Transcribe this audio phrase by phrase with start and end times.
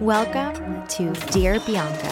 [0.00, 2.10] Welcome to Dear Bianca.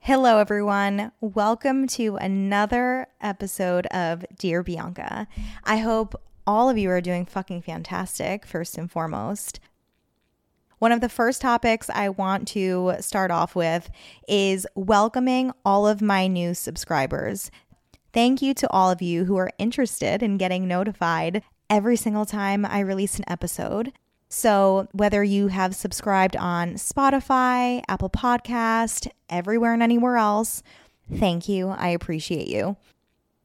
[0.00, 1.10] Hello, everyone.
[1.22, 5.26] Welcome to another episode of Dear Bianca.
[5.64, 9.58] I hope all of you are doing fucking fantastic, first and foremost.
[10.78, 13.88] One of the first topics I want to start off with
[14.28, 17.50] is welcoming all of my new subscribers.
[18.16, 22.64] Thank you to all of you who are interested in getting notified every single time
[22.64, 23.92] I release an episode.
[24.30, 30.62] So, whether you have subscribed on Spotify, Apple Podcast, everywhere and anywhere else,
[31.12, 31.68] thank you.
[31.68, 32.78] I appreciate you.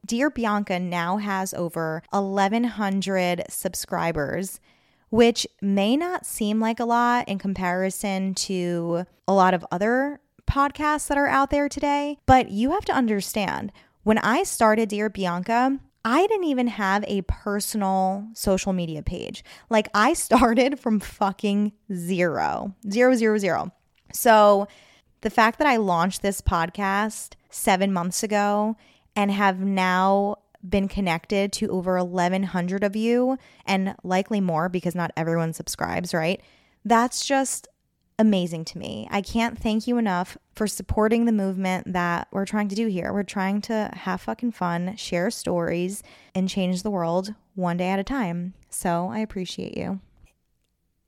[0.06, 4.62] Dear Bianca now has over 1,100 subscribers
[5.10, 11.10] which may not seem like a lot in comparison to a lot of other podcasts
[11.10, 12.18] that are out there today.
[12.26, 17.22] But you have to understand when I started Dear Bianca, I didn't even have a
[17.24, 19.44] personal social media page.
[19.70, 23.72] Like I started from fucking zero, zero, zero, zero.
[24.14, 24.68] So
[25.22, 28.76] the fact that I launched this podcast seven months ago
[29.16, 35.12] and have now been connected to over 1,100 of you and likely more because not
[35.18, 36.42] everyone subscribes, right?
[36.86, 37.68] That's just
[38.20, 39.08] amazing to me.
[39.12, 43.12] I can't thank you enough for supporting the movement that we're trying to do here.
[43.14, 46.04] We're trying to have fucking fun, share stories,
[46.36, 48.54] and change the world one day at a time.
[48.70, 50.00] So I appreciate you.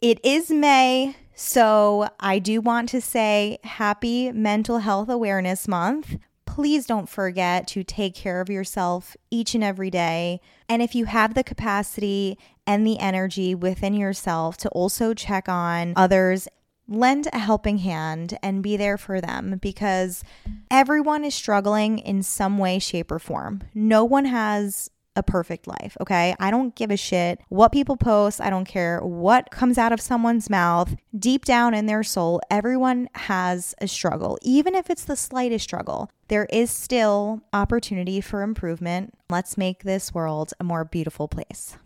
[0.02, 6.18] It is May, so I do want to say happy Mental Health Awareness Month
[6.54, 10.40] please don't forget to take care of yourself each and every day.
[10.70, 12.38] And if you have the capacity
[12.68, 16.48] and the energy within yourself to also check on others,
[16.88, 20.24] lend a helping hand and be there for them because
[20.70, 23.62] everyone is struggling in some way, shape, or form.
[23.74, 26.36] No one has a perfect life, okay?
[26.40, 28.42] I don't give a shit what people post.
[28.42, 30.96] I don't care what comes out of someone's mouth.
[31.18, 36.10] Deep down in their soul, everyone has a struggle, even if it's the slightest struggle.
[36.30, 39.14] There is still opportunity for improvement.
[39.30, 41.78] Let's make this world a more beautiful place.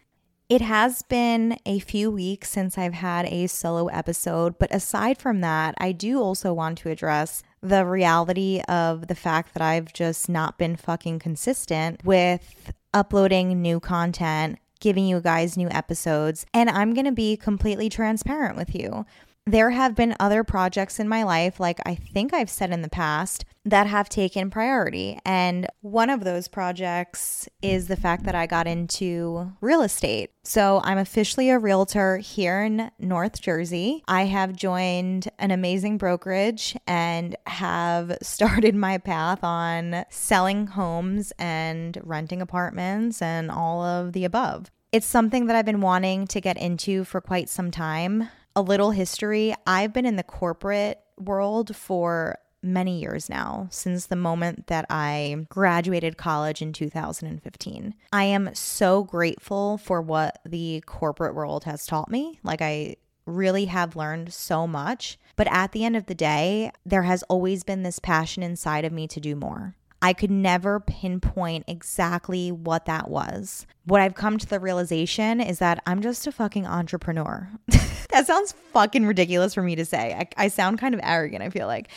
[0.50, 5.42] It has been a few weeks since I've had a solo episode, but aside from
[5.42, 10.30] that, I do also want to address the reality of the fact that I've just
[10.30, 16.94] not been fucking consistent with uploading new content, giving you guys new episodes, and I'm
[17.04, 19.06] to be completely transparent with you.
[19.48, 22.90] There have been other projects in my life, like I think I've said in the
[22.90, 25.20] past, that have taken priority.
[25.26, 30.32] And one of those projects is the fact that I got into real estate.
[30.44, 34.04] So I'm officially a realtor here in North Jersey.
[34.06, 41.98] I have joined an amazing brokerage and have started my path on selling homes and
[42.04, 44.72] renting apartments and all of the above.
[44.92, 48.90] It's something that I've been wanting to get into for quite some time a little
[48.90, 54.88] history I've been in the corporate world for many years now, since the moment that
[54.90, 57.94] I graduated college in 2015.
[58.12, 62.40] I am so grateful for what the corporate world has taught me.
[62.44, 62.96] Like, I
[63.28, 65.20] really have learned so much.
[65.36, 68.92] But at the end of the day, there has always been this passion inside of
[68.92, 69.76] me to do more.
[70.02, 73.66] I could never pinpoint exactly what that was.
[73.86, 77.50] What I've come to the realization is that I'm just a fucking entrepreneur.
[78.12, 80.14] that sounds fucking ridiculous for me to say.
[80.14, 81.90] I, I sound kind of arrogant, I feel like.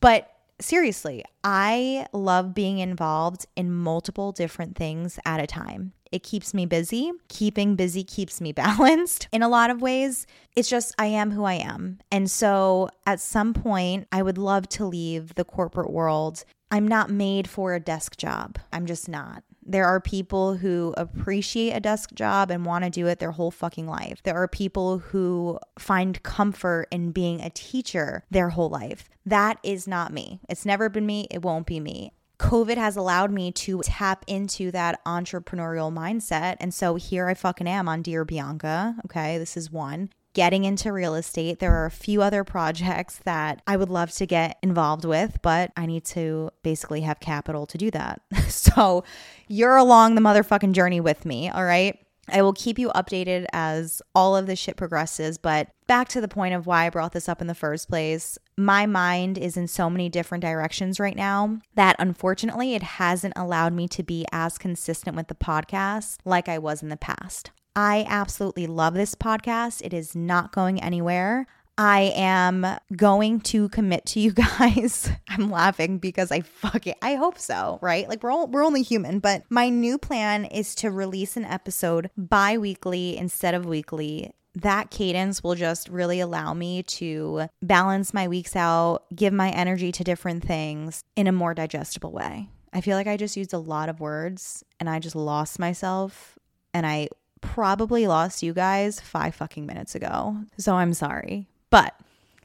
[0.00, 5.92] But seriously, I love being involved in multiple different things at a time.
[6.12, 7.10] It keeps me busy.
[7.28, 10.26] Keeping busy keeps me balanced in a lot of ways.
[10.54, 11.98] It's just, I am who I am.
[12.12, 16.44] And so at some point, I would love to leave the corporate world.
[16.70, 18.58] I'm not made for a desk job.
[18.72, 19.42] I'm just not.
[19.66, 23.50] There are people who appreciate a desk job and want to do it their whole
[23.50, 24.22] fucking life.
[24.22, 29.08] There are people who find comfort in being a teacher their whole life.
[29.24, 30.40] That is not me.
[30.48, 31.26] It's never been me.
[31.30, 32.12] It won't be me.
[32.38, 36.56] COVID has allowed me to tap into that entrepreneurial mindset.
[36.60, 38.96] And so here I fucking am on Dear Bianca.
[39.06, 41.60] Okay, this is one getting into real estate.
[41.60, 45.72] There are a few other projects that I would love to get involved with, but
[45.76, 48.20] I need to basically have capital to do that.
[48.48, 49.04] so
[49.48, 51.98] you're along the motherfucking journey with me, all right?
[52.28, 56.28] I will keep you updated as all of this shit progresses, but back to the
[56.28, 58.38] point of why I brought this up in the first place.
[58.56, 63.74] My mind is in so many different directions right now that unfortunately it hasn't allowed
[63.74, 67.50] me to be as consistent with the podcast like I was in the past.
[67.76, 69.82] I absolutely love this podcast.
[69.82, 71.46] It is not going anywhere.
[71.76, 75.10] I am going to commit to you guys.
[75.28, 76.96] I'm laughing because I fuck it.
[77.02, 78.08] I hope so, right?
[78.08, 82.10] Like we're all, we're only human, but my new plan is to release an episode
[82.16, 88.54] bi-weekly instead of weekly that cadence will just really allow me to balance my weeks
[88.54, 92.48] out, give my energy to different things in a more digestible way.
[92.72, 96.38] I feel like I just used a lot of words and I just lost myself
[96.72, 97.08] and I
[97.44, 100.36] probably lost you guys five fucking minutes ago.
[100.56, 101.46] So I'm sorry.
[101.70, 101.94] But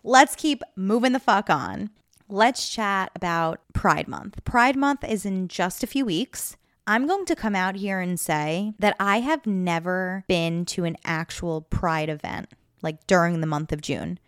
[0.03, 1.89] let's keep moving the fuck on.
[2.27, 4.43] Let's chat about Pride Month.
[4.43, 6.57] Pride Month is in just a few weeks.
[6.85, 10.97] I'm going to come out here and say that I have never been to an
[11.05, 12.49] actual Pride event,
[12.81, 14.19] like during the month of June.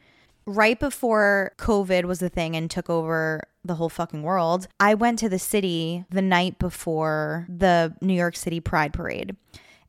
[0.48, 5.20] Right before COVID was the thing and took over the whole fucking world, I went
[5.20, 9.36] to the city the night before the New York City Pride Parade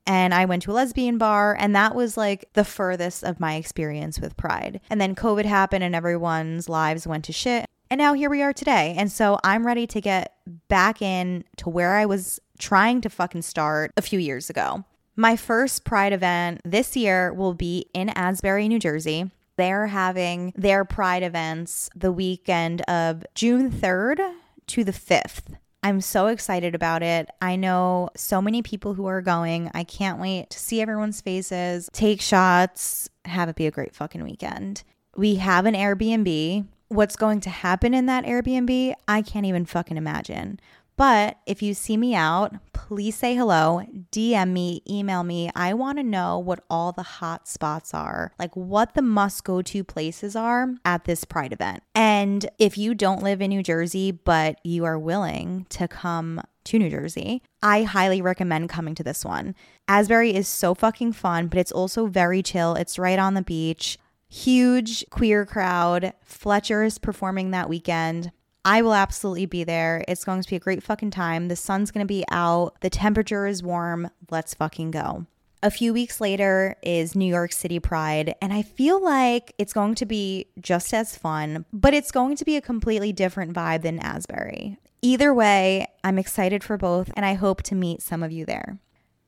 [0.05, 3.55] and I went to a lesbian bar, and that was like the furthest of my
[3.55, 4.81] experience with Pride.
[4.89, 7.65] And then COVID happened, and everyone's lives went to shit.
[7.89, 8.95] And now here we are today.
[8.97, 10.35] And so I'm ready to get
[10.67, 14.83] back in to where I was trying to fucking start a few years ago.
[15.15, 19.29] My first Pride event this year will be in Asbury, New Jersey.
[19.57, 24.19] They're having their Pride events the weekend of June 3rd
[24.67, 25.57] to the 5th.
[25.83, 27.29] I'm so excited about it.
[27.41, 29.69] I know so many people who are going.
[29.73, 34.23] I can't wait to see everyone's faces, take shots, have it be a great fucking
[34.23, 34.83] weekend.
[35.17, 36.65] We have an Airbnb.
[36.87, 40.59] What's going to happen in that Airbnb, I can't even fucking imagine.
[41.03, 43.81] But if you see me out, please say hello,
[44.13, 45.51] DM me, email me.
[45.53, 49.61] I want to know what all the hot spots are, like what the must go
[49.61, 51.83] to places are at this Pride event.
[51.93, 56.79] And if you don't live in New Jersey, but you are willing to come to
[56.79, 59.55] New Jersey, I highly recommend coming to this one.
[59.89, 62.75] Asbury is so fucking fun, but it's also very chill.
[62.75, 63.99] It's right on the beach.
[64.29, 66.13] Huge queer crowd.
[66.23, 68.31] Fletcher is performing that weekend.
[68.65, 70.05] I will absolutely be there.
[70.07, 71.47] It's going to be a great fucking time.
[71.47, 72.79] The sun's going to be out.
[72.81, 74.09] The temperature is warm.
[74.31, 75.25] Let's fucking go.
[75.61, 79.95] A few weeks later is New York City Pride, and I feel like it's going
[79.95, 83.99] to be just as fun, but it's going to be a completely different vibe than
[83.99, 84.77] Asbury.
[85.01, 88.77] Either way, I'm excited for both, and I hope to meet some of you there.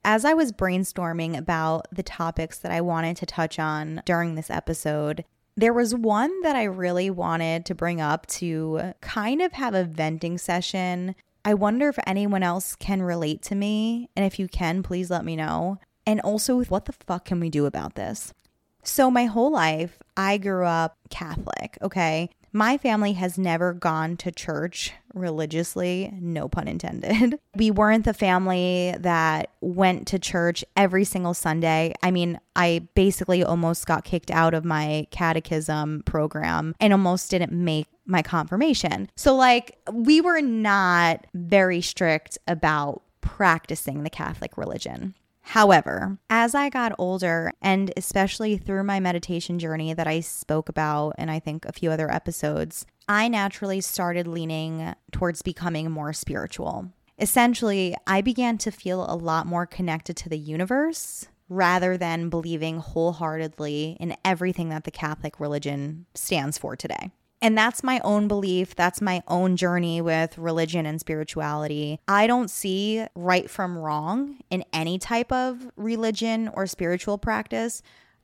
[0.03, 4.49] As I was brainstorming about the topics that I wanted to touch on during this
[4.49, 5.23] episode,
[5.57, 9.85] there was one that I really wanted to bring up to kind of have a
[9.85, 11.15] venting session.
[11.45, 14.09] I wonder if anyone else can relate to me.
[14.15, 15.77] And if you can, please let me know.
[16.05, 18.33] And also, what the fuck can we do about this?
[18.83, 22.29] So, my whole life, I grew up Catholic, okay?
[22.55, 27.37] My family has never gone to church religiously, no pun intended.
[27.57, 31.93] We weren't the family that went to church every single Sunday.
[32.01, 37.51] I mean, I basically almost got kicked out of my catechism program and almost didn't
[37.51, 39.09] make my confirmation.
[39.17, 45.13] So, like, we were not very strict about practicing the Catholic religion.
[45.49, 51.13] However, as I got older, and especially through my meditation journey that I spoke about
[51.19, 56.89] in I think a few other episodes, I naturally started leaning towards becoming more spiritual.
[57.19, 62.79] Essentially, I began to feel a lot more connected to the universe rather than believing
[62.79, 67.11] wholeheartedly in everything that the Catholic religion stands for today.
[67.45, 68.73] And that's my own belief.
[68.73, 71.99] That's my own journey with religion and spirituality.
[72.07, 77.83] I don't see right from wrong in any type of religion or spiritual practice.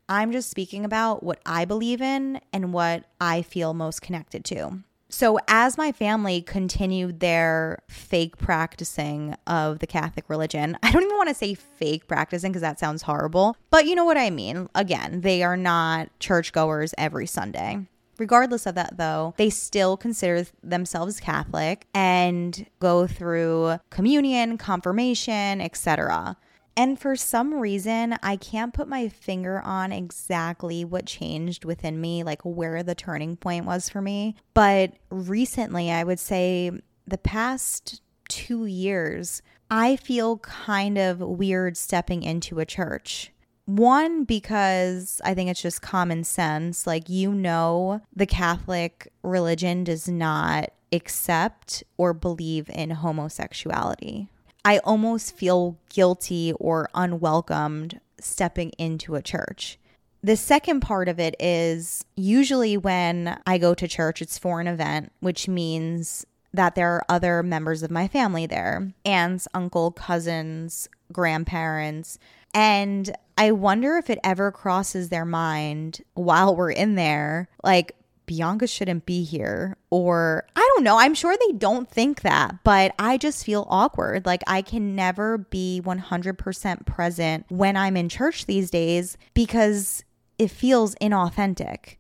[0.10, 4.80] I'm just speaking about what I believe in and what I feel most connected to.
[5.08, 11.16] So, as my family continued their fake practicing of the Catholic religion, I don't even
[11.16, 14.68] want to say fake practicing because that sounds horrible, but you know what I mean.
[14.74, 17.86] Again, they are not churchgoers every Sunday.
[18.22, 26.38] Regardless of that, though, they still consider themselves Catholic and go through communion, confirmation, etc.
[26.78, 32.22] And for some reason, I can't put my finger on exactly what changed within me,
[32.22, 34.36] like where the turning point was for me.
[34.54, 36.70] But recently, I would say
[37.08, 43.32] the past two years, I feel kind of weird stepping into a church.
[43.72, 46.86] One, because I think it's just common sense.
[46.86, 54.28] Like, you know, the Catholic religion does not accept or believe in homosexuality.
[54.66, 59.80] I almost feel guilty or unwelcomed stepping into a church.
[60.22, 64.68] The second part of it is usually when I go to church, it's for an
[64.68, 70.90] event, which means that there are other members of my family there aunts, uncle, cousins,
[71.12, 72.18] grandparents.
[72.54, 77.96] And I wonder if it ever crosses their mind while we're in there, like,
[78.32, 79.76] Bianca shouldn't be here.
[79.90, 80.98] Or I don't know.
[80.98, 84.26] I'm sure they don't think that, but I just feel awkward.
[84.26, 90.06] Like I can never be 100% present when I'm in church these days because
[90.40, 91.98] it feels inauthentic.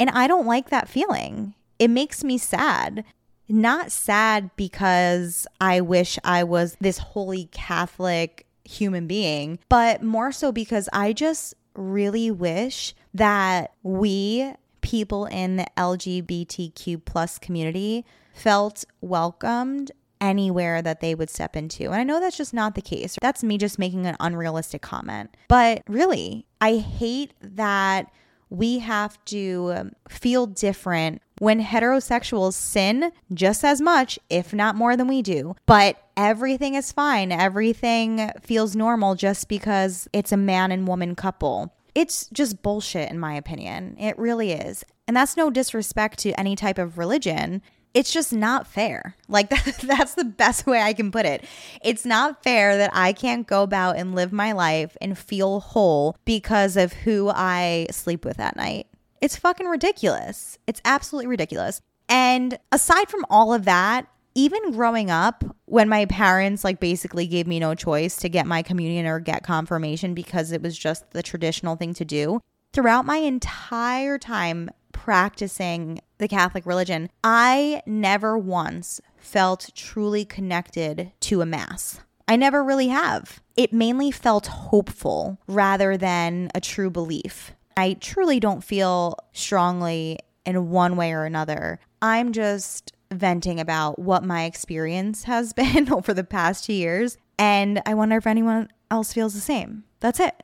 [0.00, 1.54] And I don't like that feeling.
[1.78, 3.04] It makes me sad.
[3.48, 10.52] Not sad because I wish I was this holy Catholic human being, but more so
[10.52, 19.90] because I just really wish that we people in the LGBTQ plus community felt welcomed
[20.20, 21.84] anywhere that they would step into.
[21.84, 23.16] And I know that's just not the case.
[23.22, 25.36] That's me just making an unrealistic comment.
[25.48, 28.10] But really, I hate that
[28.50, 35.08] we have to feel different when heterosexuals sin just as much, if not more than
[35.08, 35.54] we do.
[35.66, 37.32] But everything is fine.
[37.32, 41.74] Everything feels normal just because it's a man and woman couple.
[41.94, 43.96] It's just bullshit, in my opinion.
[43.98, 44.84] It really is.
[45.06, 47.62] And that's no disrespect to any type of religion.
[47.94, 49.16] It's just not fair.
[49.30, 51.44] Like, that, that's the best way I can put it.
[51.82, 56.16] It's not fair that I can't go about and live my life and feel whole
[56.24, 58.86] because of who I sleep with at night.
[59.20, 60.58] It's fucking ridiculous.
[60.66, 61.80] It's absolutely ridiculous.
[62.08, 67.46] And aside from all of that, even growing up, when my parents like basically gave
[67.46, 71.22] me no choice to get my communion or get confirmation because it was just the
[71.22, 72.40] traditional thing to do,
[72.72, 81.40] throughout my entire time practicing the Catholic religion, I never once felt truly connected to
[81.40, 82.00] a mass.
[82.26, 83.40] I never really have.
[83.56, 87.52] It mainly felt hopeful rather than a true belief.
[87.78, 91.78] I truly don't feel strongly in one way or another.
[92.02, 97.18] I'm just venting about what my experience has been over the past two years.
[97.38, 99.84] And I wonder if anyone else feels the same.
[100.00, 100.42] That's it.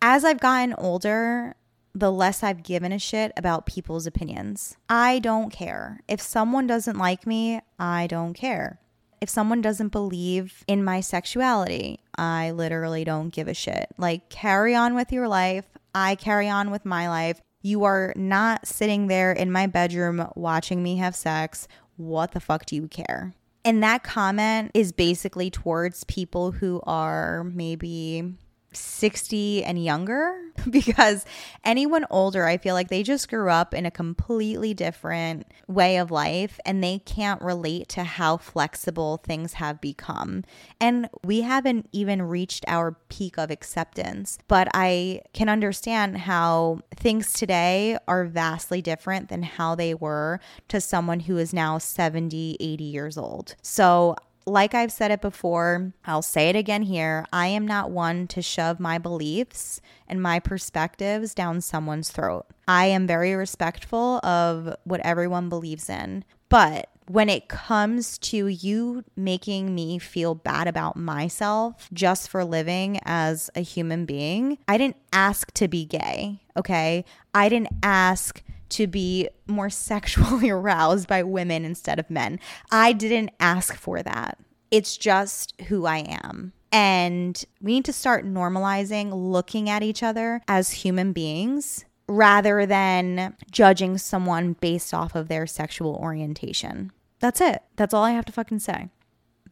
[0.00, 1.54] As I've gotten older,
[1.94, 4.76] the less I've given a shit about people's opinions.
[4.88, 6.00] I don't care.
[6.08, 8.80] If someone doesn't like me, I don't care.
[9.20, 13.86] If someone doesn't believe in my sexuality, I literally don't give a shit.
[13.96, 15.66] Like, carry on with your life.
[15.94, 17.40] I carry on with my life.
[17.62, 22.66] You are not sitting there in my bedroom watching me have sex what the fuck
[22.66, 23.34] do you care?
[23.64, 28.34] And that comment is basically towards people who are maybe
[28.76, 30.38] 60 and younger
[30.70, 31.24] because
[31.64, 36.10] anyone older, I feel like they just grew up in a completely different way of
[36.10, 40.44] life and they can't relate to how flexible things have become.
[40.80, 47.32] And we haven't even reached our peak of acceptance, but I can understand how things
[47.32, 52.84] today are vastly different than how they were to someone who is now 70, 80
[52.84, 53.56] years old.
[53.62, 57.26] So like I've said it before, I'll say it again here.
[57.32, 62.46] I am not one to shove my beliefs and my perspectives down someone's throat.
[62.66, 66.24] I am very respectful of what everyone believes in.
[66.48, 73.00] But when it comes to you making me feel bad about myself just for living
[73.04, 77.04] as a human being, I didn't ask to be gay, okay?
[77.34, 78.42] I didn't ask
[78.72, 82.40] to be more sexually aroused by women instead of men.
[82.70, 84.38] I didn't ask for that.
[84.70, 86.52] It's just who I am.
[86.72, 93.36] And we need to start normalizing looking at each other as human beings rather than
[93.50, 96.90] judging someone based off of their sexual orientation.
[97.20, 97.62] That's it.
[97.76, 98.88] That's all I have to fucking say.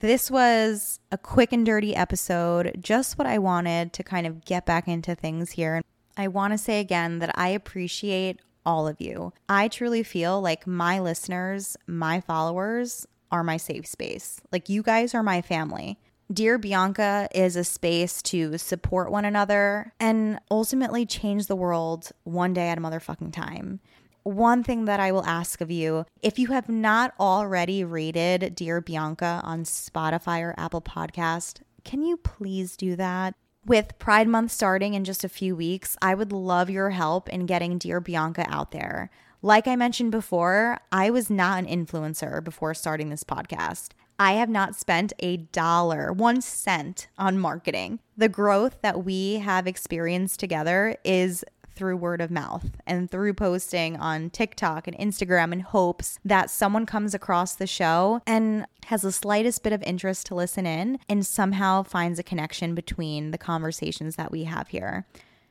[0.00, 4.65] This was a quick and dirty episode, just what I wanted to kind of get
[4.65, 5.83] back into things here.
[6.17, 9.33] I want to say again that I appreciate all of you.
[9.49, 14.40] I truly feel like my listeners, my followers are my safe space.
[14.52, 15.99] Like you guys are my family.
[16.33, 22.52] Dear Bianca is a space to support one another and ultimately change the world one
[22.52, 23.81] day at a motherfucking time.
[24.23, 28.81] One thing that I will ask of you if you have not already rated Dear
[28.81, 33.35] Bianca on Spotify or Apple Podcast, can you please do that?
[33.67, 37.45] With Pride Month starting in just a few weeks, I would love your help in
[37.45, 39.11] getting Dear Bianca out there.
[39.43, 43.90] Like I mentioned before, I was not an influencer before starting this podcast.
[44.19, 48.00] I have not spent a dollar, one cent on marketing.
[48.17, 51.45] The growth that we have experienced together is
[51.81, 56.85] through word of mouth and through posting on TikTok and Instagram in hopes that someone
[56.85, 61.25] comes across the show and has the slightest bit of interest to listen in and
[61.25, 65.07] somehow finds a connection between the conversations that we have here.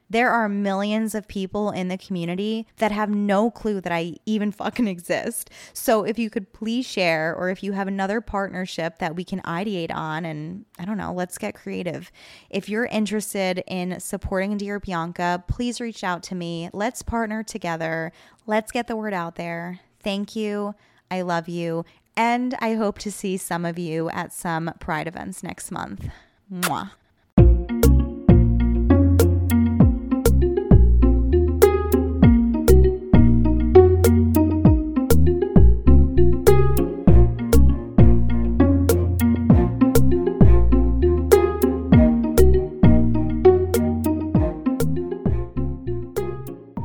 [0.10, 4.52] There are millions of people in the community that have no clue that I even
[4.60, 5.50] fucking exist.
[5.74, 9.42] So if you could please share, or if you have another partnership that we can
[9.42, 12.12] ideate on, and I don't know, let's get creative.
[12.50, 16.70] If you're interested in supporting Dear Bianca, please reach out to me.
[16.74, 18.12] Let's partner together.
[18.48, 19.80] Let's get the word out there.
[20.02, 20.76] Thank you.
[21.12, 21.86] I love you.
[22.16, 26.10] And I hope to see some of you at some Pride events next month.
[26.52, 26.92] Mwah.